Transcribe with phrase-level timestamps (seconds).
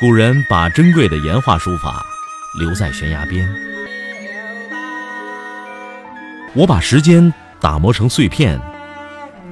[0.00, 2.06] 古人把珍贵的岩画书法
[2.56, 3.52] 留在悬崖边，
[6.54, 8.60] 我把时间打磨成碎片，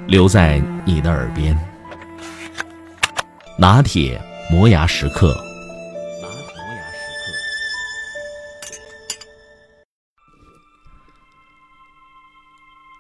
[0.06, 1.59] 留在你的耳边。
[3.59, 5.37] 拿铁磨牙时刻。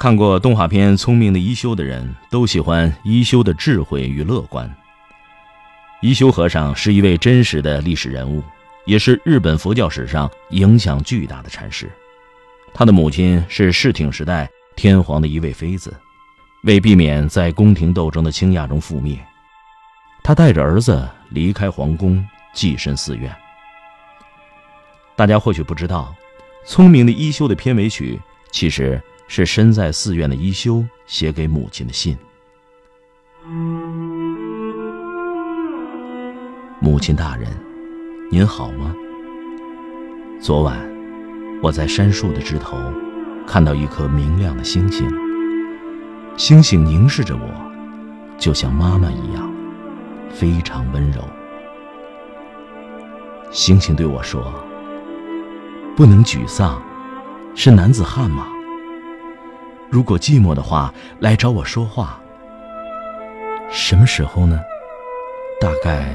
[0.00, 4.68] 看过动画片《聪明的一休》的人都喜欢一休的智慧与乐观。
[6.02, 8.42] 一休和尚是一位真实的历史人物，
[8.84, 11.90] 也是日本佛教史上影响巨大的禅师。
[12.74, 15.94] 他的母亲是室町时代天皇的一位妃子，
[16.64, 19.18] 为避免在宫廷斗争的倾轧中覆灭，
[20.22, 23.34] 他带着儿子离开皇宫，寄身寺院。
[25.16, 26.14] 大家或许不知道，
[26.68, 28.20] 《聪明的一休》的片尾曲
[28.50, 32.18] 其实是身在寺院的一休写给母亲的信。
[36.78, 37.48] 母亲大人，
[38.30, 38.94] 您好吗？
[40.38, 40.76] 昨晚
[41.62, 42.76] 我在杉树的枝头
[43.46, 45.10] 看到一颗明亮的星星，
[46.36, 47.48] 星星凝视着我，
[48.36, 49.50] 就像妈妈一样，
[50.30, 51.22] 非常温柔。
[53.50, 54.52] 星星对我说
[55.96, 56.82] ：“不能沮丧，
[57.54, 58.48] 是男子汉吗？
[59.88, 62.20] 如果寂寞的话，来找我说话。
[63.70, 64.60] 什么时候呢？
[65.58, 66.12] 大概……”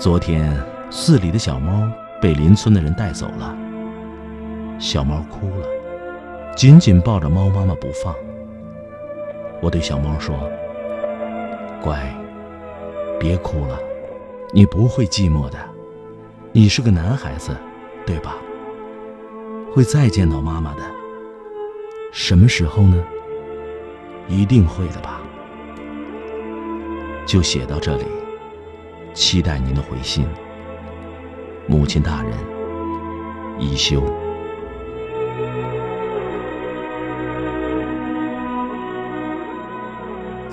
[0.00, 0.58] 昨天，
[0.90, 1.86] 寺里的小猫
[2.22, 3.54] 被邻村的人带走了。
[4.78, 5.66] 小猫哭了，
[6.56, 8.14] 紧紧抱着猫妈妈不放。
[9.60, 10.34] 我对小猫说
[11.84, 12.00] ：“乖，
[13.18, 13.78] 别哭了，
[14.54, 15.58] 你不会寂寞的。
[16.50, 17.54] 你是个男孩子，
[18.06, 18.36] 对吧？
[19.70, 20.82] 会再见到妈妈的。
[22.10, 23.04] 什么时候呢？
[24.28, 25.20] 一定会的吧。”
[27.28, 28.04] 就写到这里。
[29.12, 30.26] 期待您的回信，
[31.66, 32.32] 母亲大人，
[33.58, 34.02] 一休。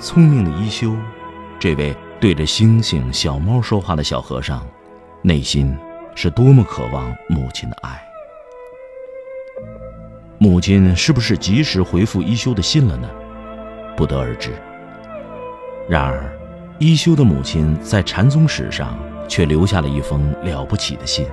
[0.00, 0.94] 聪明的一休，
[1.58, 4.66] 这位对着星星、小猫说话的小和尚，
[5.22, 5.76] 内心
[6.14, 8.00] 是多么渴望母亲的爱。
[10.38, 13.08] 母亲是不是及时回复一休的信了呢？
[13.96, 14.50] 不得而知。
[15.88, 16.37] 然而。
[16.80, 18.96] 一休的母亲在禅宗史上
[19.28, 21.26] 却留下了一封了不起的信，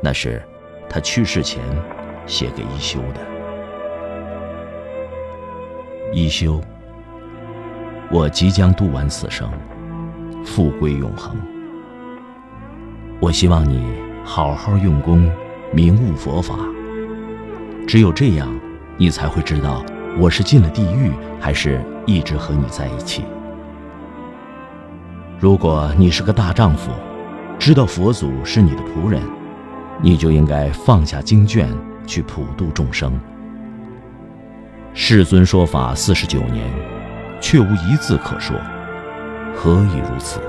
[0.00, 0.40] 那是
[0.88, 1.60] 他去世前
[2.24, 3.20] 写给一休的。
[6.12, 6.60] 一休，
[8.12, 9.50] 我即将度完此生，
[10.44, 11.36] 复归永恒。
[13.18, 13.84] 我希望你
[14.24, 15.28] 好好用功，
[15.72, 16.54] 明悟佛法。
[17.88, 18.48] 只有这样，
[18.96, 19.84] 你才会知道
[20.16, 21.10] 我是进了地狱，
[21.40, 23.24] 还是一直和你在一起。
[25.44, 26.90] 如果你是个大丈夫，
[27.58, 29.20] 知道佛祖是你的仆人，
[30.00, 31.68] 你就应该放下经卷，
[32.06, 33.12] 去普度众生。
[34.94, 36.66] 世尊说法四十九年，
[37.42, 38.56] 却无一字可说，
[39.54, 40.40] 何以如此？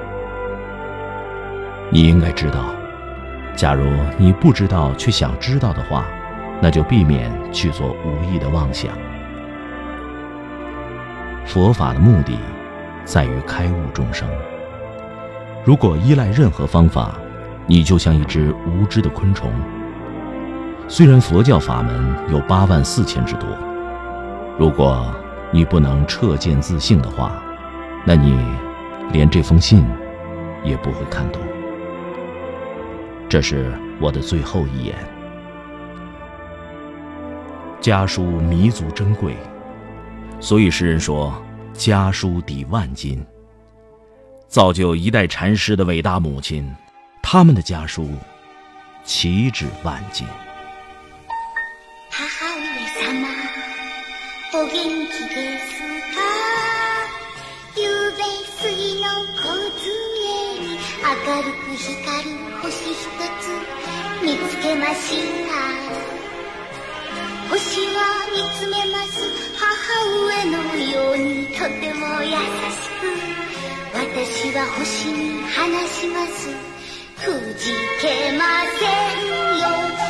[1.90, 2.74] 你应该知道，
[3.54, 3.86] 假如
[4.18, 6.06] 你不知道却想知道的话，
[6.62, 8.94] 那就避免去做无意的妄想。
[11.46, 12.40] 佛法的目的，
[13.04, 14.26] 在于开悟众生。
[15.66, 17.16] 如果依赖任何方法，
[17.66, 19.52] 你就像一只无知的昆虫。
[20.88, 23.50] 虽然佛教法门有八万四千之多，
[24.60, 25.12] 如果
[25.50, 27.42] 你不能彻见自性的话，
[28.06, 28.40] 那你
[29.12, 29.84] 连这封信
[30.64, 31.42] 也不会看懂。
[33.28, 34.96] 这是我的最后一言。
[37.82, 39.36] 家书弥足珍贵，
[40.40, 41.34] 所以诗人说
[41.74, 43.26] ：“家书抵万金。”
[44.55, 46.75] 造就一代禅师的伟大母亲，
[47.23, 48.09] 他们的家书
[49.05, 50.27] 岂止万金。
[52.11, 53.23] 母上
[54.53, 55.65] お元気です
[56.13, 56.19] か？
[57.77, 58.19] ゆうべ
[58.59, 59.07] 水の
[59.37, 59.43] 小
[59.79, 59.81] 杖
[60.59, 60.65] に
[61.01, 61.09] 明
[61.41, 61.89] るく光
[62.25, 62.29] る
[62.61, 62.99] 星一
[63.41, 63.43] つ
[64.23, 65.07] 見つけまし
[65.47, 65.51] た。
[67.49, 67.57] 星
[67.95, 67.99] は
[74.16, 76.48] 私は星に話します。
[77.18, 78.46] くじけま
[78.80, 80.05] せんよ。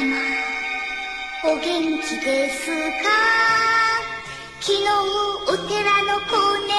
[0.00, 2.70] お元気です
[3.02, 3.10] か？
[4.60, 4.78] 昨日
[5.48, 6.70] お寺の子猫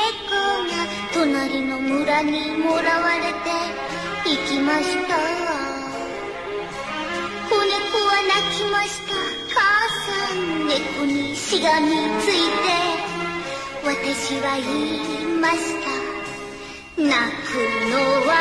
[0.63, 0.71] が
[1.13, 3.51] 隣の村にもらわれて
[4.23, 5.17] 行きました。
[7.49, 7.75] 子猫
[8.07, 9.11] は泣きました。
[9.53, 9.59] 母
[10.05, 10.37] さん
[10.69, 11.87] 猫にしがみ
[12.21, 12.71] ついて
[13.83, 14.63] 私は言
[15.33, 15.89] いました。
[16.95, 17.51] 泣く
[17.91, 18.31] のは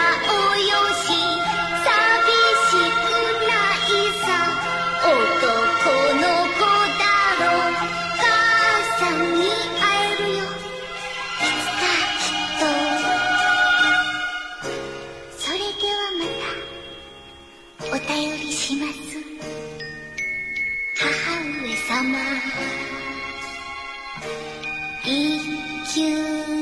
[0.53, 0.63] およ
[1.05, 1.28] し
[21.99, 22.19] 妈妈，
[25.05, 25.41] 一
[25.85, 26.58] 九。